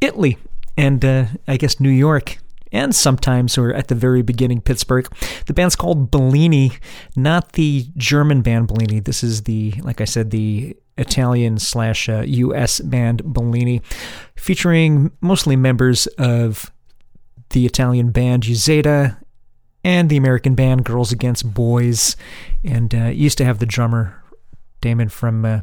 [0.00, 0.38] Italy,
[0.76, 2.38] and uh, I guess New York
[2.74, 5.08] and sometimes, or at the very beginning, Pittsburgh.
[5.46, 6.72] The band's called Bellini,
[7.14, 8.98] not the German band Bellini.
[8.98, 12.80] This is the, like I said, the Italian slash uh, U.S.
[12.80, 13.80] band Bellini,
[14.34, 16.72] featuring mostly members of
[17.50, 19.18] the Italian band Uzeda
[19.84, 22.16] and the American band Girls Against Boys,
[22.64, 24.20] and uh, used to have the drummer
[24.80, 25.60] Damon from uh,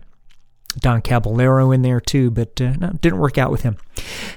[0.80, 3.76] Don Caballero in there too, but uh, no, didn't work out with him.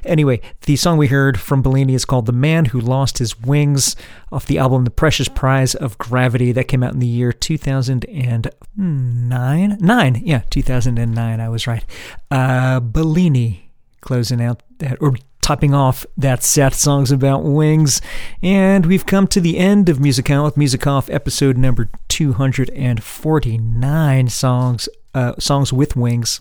[0.05, 3.95] Anyway, the song we heard from Bellini is called The Man Who Lost His Wings
[4.33, 6.53] off the album The Precious Prize of Gravity.
[6.53, 9.79] That came out in the year 2009?
[9.81, 11.85] Nine, yeah, 2009, I was right.
[12.31, 13.71] Uh, Bellini
[14.01, 18.01] closing out that, or topping off that set, songs about wings.
[18.43, 24.89] And we've come to the end of Music with Music Off, episode number 249 songs
[25.15, 26.41] uh, songs with wings.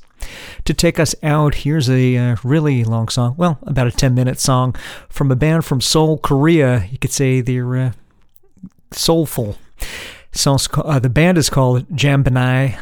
[0.66, 4.40] To take us out, here's a uh, really long song, well, about a 10 minute
[4.40, 4.76] song
[5.10, 6.88] from a band from Seoul, Korea.
[6.90, 7.92] You could say they're uh,
[8.92, 9.58] soulful.
[10.32, 12.80] Songs, uh, the band is called Jambinai.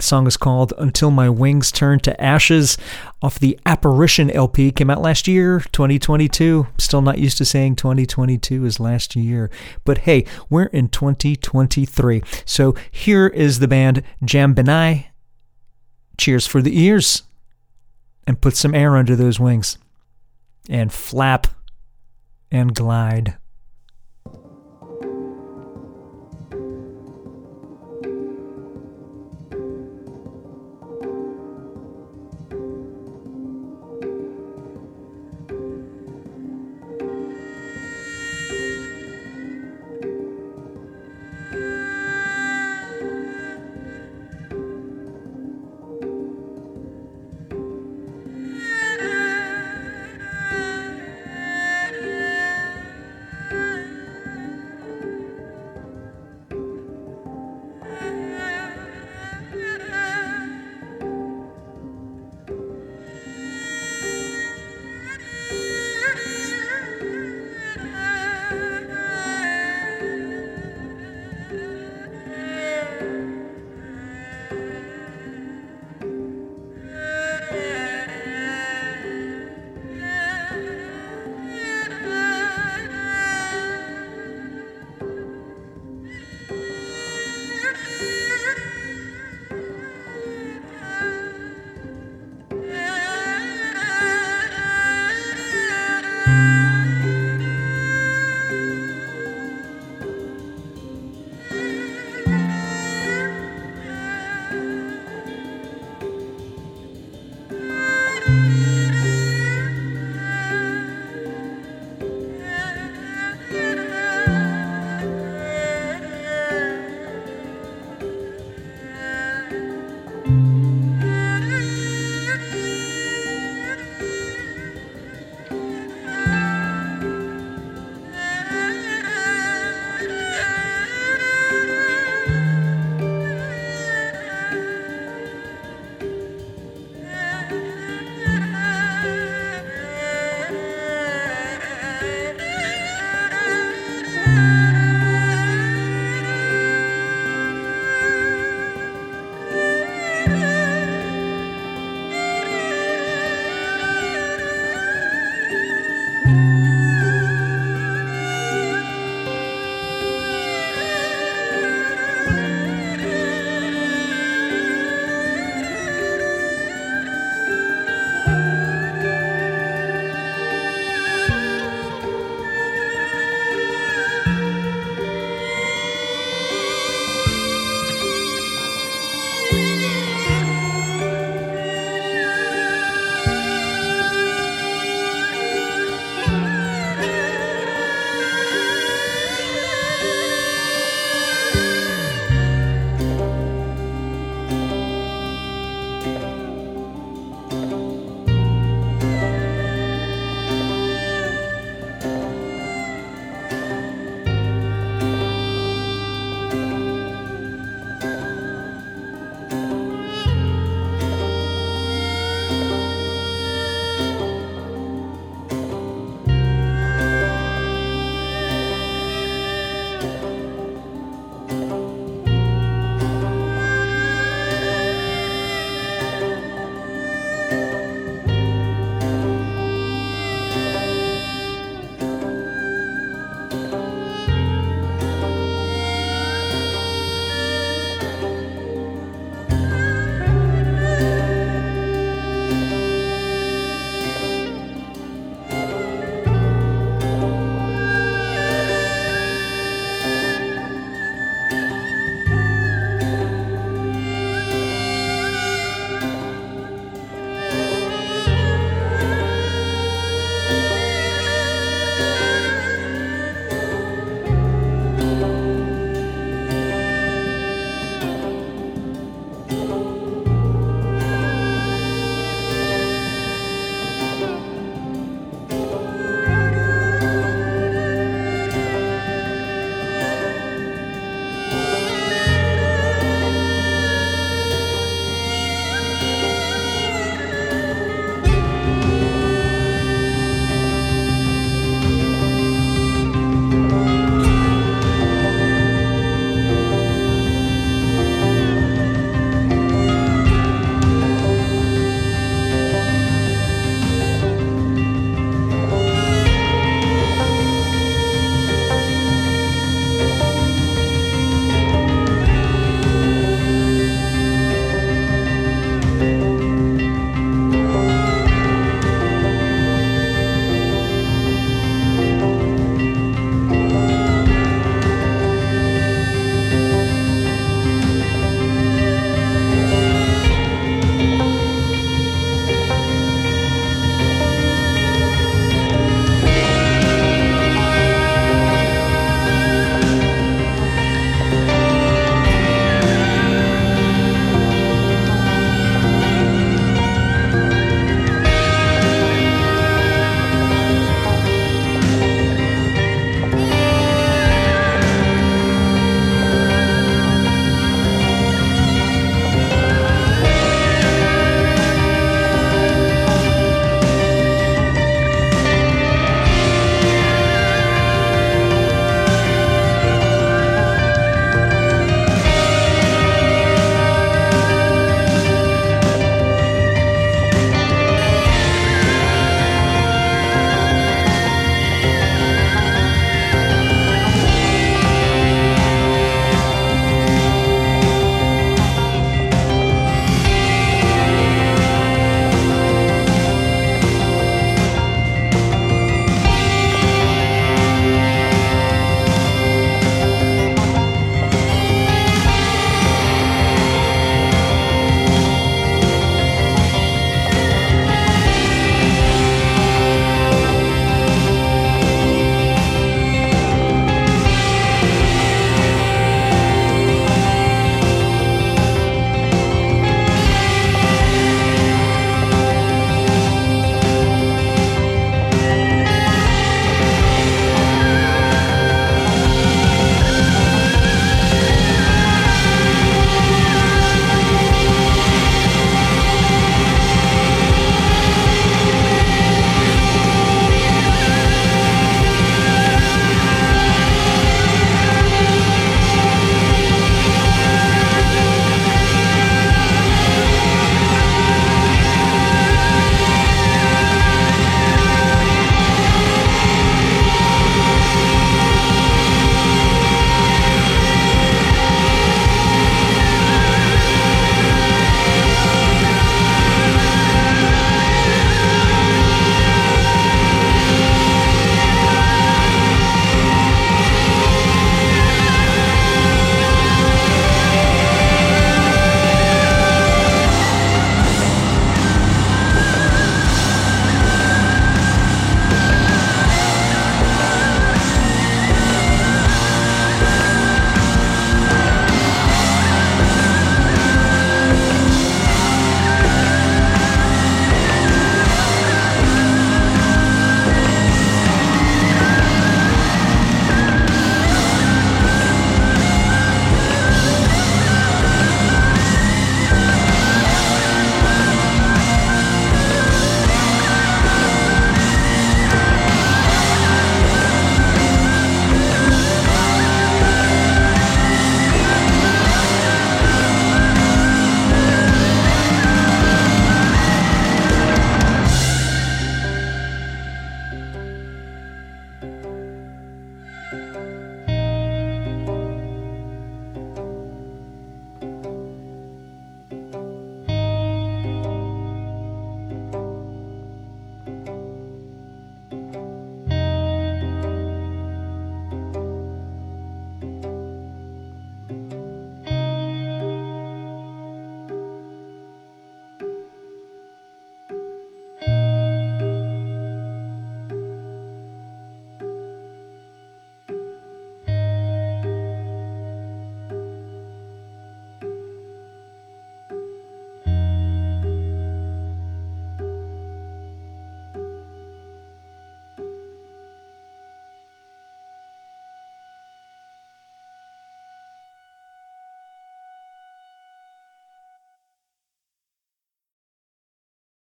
[0.00, 2.78] The song is called Until My Wings Turn to Ashes
[3.20, 4.72] off the Apparition LP.
[4.72, 6.68] Came out last year, 2022.
[6.78, 9.50] Still not used to saying 2022 is last year.
[9.84, 12.22] But hey, we're in 2023.
[12.46, 15.08] So here is the band Jambinai.
[16.16, 17.24] Cheers for the ears.
[18.26, 19.76] And put some air under those wings.
[20.70, 21.46] And flap
[22.50, 23.36] and glide.